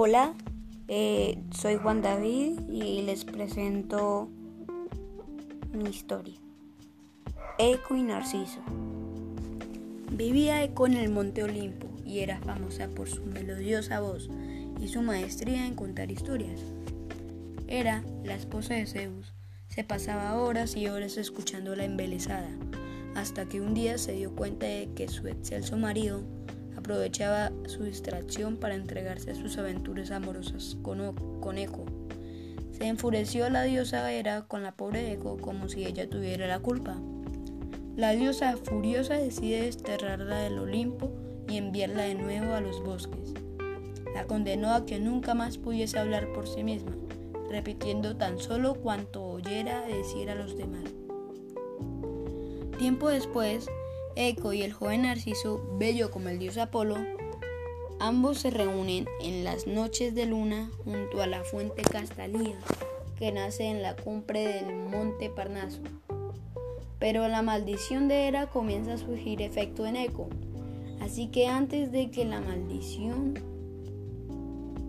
[0.00, 0.32] Hola,
[0.86, 4.28] eh, soy Juan David y les presento
[5.72, 6.36] mi historia.
[7.58, 8.60] Eco y Narciso.
[10.12, 14.30] Vivía Eco en el Monte Olimpo y era famosa por su melodiosa voz
[14.80, 16.60] y su maestría en contar historias.
[17.66, 19.34] Era la esposa de Zeus.
[19.66, 22.50] Se pasaba horas y horas escuchando la embelesada,
[23.16, 26.22] hasta que un día se dio cuenta de que su excelso marido
[26.78, 31.84] aprovechaba su distracción para entregarse a sus aventuras amorosas con, con Eco.
[32.72, 36.96] Se enfureció la diosa Hera con la pobre Eco como si ella tuviera la culpa.
[37.96, 41.10] La diosa furiosa decide desterrarla del Olimpo
[41.48, 43.34] y enviarla de nuevo a los bosques.
[44.14, 46.92] La condenó a que nunca más pudiese hablar por sí misma,
[47.50, 50.84] repitiendo tan solo cuanto oyera decir a los demás.
[52.78, 53.68] Tiempo después,
[54.20, 56.96] Eco y el joven Narciso, bello como el dios Apolo,
[58.00, 62.58] ambos se reúnen en las noches de luna junto a la fuente Castalía,
[63.16, 65.78] que nace en la cumbre del monte Parnaso.
[66.98, 70.28] Pero la maldición de Hera comienza a surgir efecto en Eco,
[71.00, 73.34] así que antes de que la maldición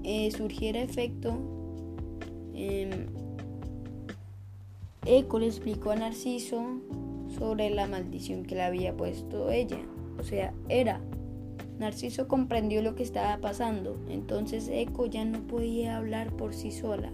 [0.04, 1.38] eh, surgiera efecto,
[2.56, 3.06] eh,
[5.06, 6.64] Eco le explicó a Narciso
[7.38, 9.80] sobre la maldición que le había puesto ella,
[10.18, 11.02] o sea, era.
[11.80, 17.12] Narciso comprendió lo que estaba pasando, entonces Eco ya no podía hablar por sí sola.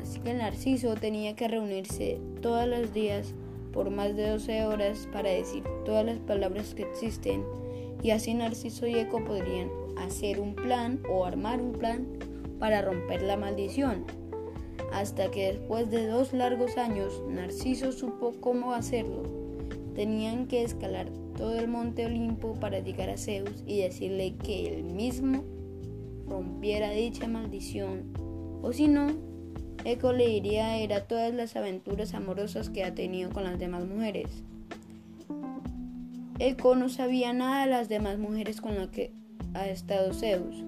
[0.00, 3.34] Así que Narciso tenía que reunirse todos los días
[3.72, 7.44] por más de 12 horas para decir todas las palabras que existen
[8.02, 12.06] y así Narciso y Eco podrían hacer un plan o armar un plan
[12.58, 14.04] para romper la maldición
[14.92, 19.22] hasta que después de dos largos años Narciso supo cómo hacerlo.
[19.94, 24.84] Tenían que escalar todo el monte Olimpo para llegar a Zeus y decirle que él
[24.84, 25.44] mismo
[26.28, 28.12] rompiera dicha maldición,
[28.62, 29.08] o si no,
[29.84, 34.42] Eco le diría a todas las aventuras amorosas que ha tenido con las demás mujeres.
[36.38, 39.12] Eco no sabía nada de las demás mujeres con las que
[39.54, 40.64] ha estado Zeus,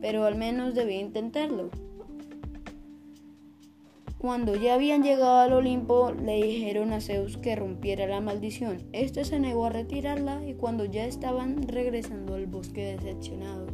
[0.00, 1.70] pero al menos debía intentarlo.
[4.24, 8.78] Cuando ya habían llegado al Olimpo, le dijeron a Zeus que rompiera la maldición.
[8.92, 13.70] Este se negó a retirarla y cuando ya estaban regresando al bosque decepcionados,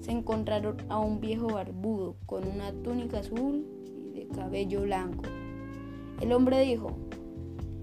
[0.00, 3.64] se encontraron a un viejo barbudo con una túnica azul
[4.04, 5.22] y de cabello blanco.
[6.20, 6.96] El hombre dijo,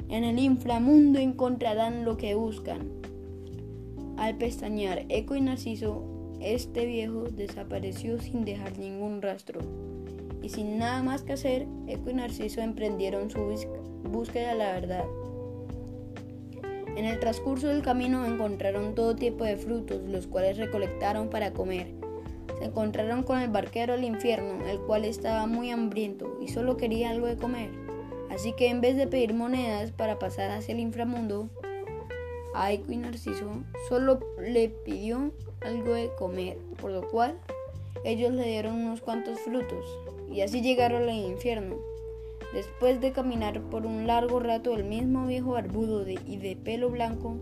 [0.09, 2.89] en el inframundo encontrarán lo que buscan.
[4.17, 6.03] Al pestañear Eco y Narciso,
[6.41, 9.61] este viejo desapareció sin dejar ningún rastro
[10.41, 13.39] y sin nada más que hacer, Eco y Narciso emprendieron su
[14.03, 15.05] búsqueda de la verdad.
[16.95, 21.87] En el transcurso del camino encontraron todo tipo de frutos, los cuales recolectaron para comer.
[22.59, 27.11] Se encontraron con el barquero del infierno, el cual estaba muy hambriento y solo quería
[27.11, 27.71] algo de comer.
[28.29, 31.49] Así que en vez de pedir monedas para pasar hacia el inframundo,
[32.69, 35.31] Eco y Narciso solo le pidió
[35.61, 37.37] algo de comer, por lo cual
[38.03, 39.85] ellos le dieron unos cuantos frutos
[40.31, 41.75] y así llegaron al infierno.
[42.53, 47.37] Después de caminar por un largo rato, el mismo viejo barbudo y de pelo blanco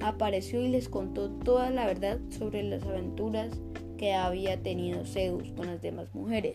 [0.00, 3.60] apareció y les contó toda la verdad sobre las aventuras
[3.98, 6.54] que había tenido Zeus con las demás mujeres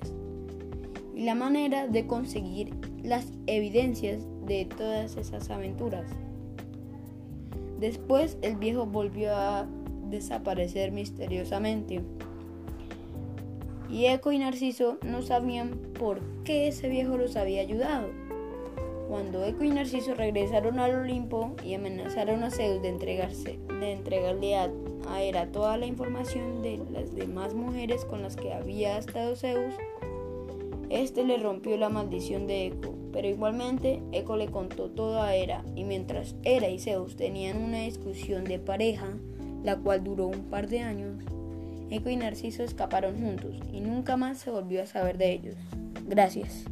[1.16, 2.74] y la manera de conseguir
[3.04, 6.10] las evidencias de todas esas aventuras.
[7.80, 9.68] Después el viejo volvió a
[10.10, 12.02] desaparecer misteriosamente
[13.94, 18.10] y Eco y Narciso no sabían por qué ese viejo los había ayudado.
[19.08, 24.56] Cuando Eco y Narciso regresaron al Olimpo y amenazaron a Zeus de, entregarse, de entregarle
[24.56, 24.72] a,
[25.08, 29.76] a Hera toda la información de las demás mujeres con las que había estado Zeus,
[30.90, 35.64] este le rompió la maldición de Eco, pero igualmente Eco le contó todo a Hera
[35.76, 39.10] y mientras Hera y Zeus tenían una discusión de pareja,
[39.64, 41.24] la cual duró un par de años,
[41.94, 45.56] Eco y Narciso escaparon juntos y nunca más se volvió a saber de ellos.
[46.08, 46.66] Gracias.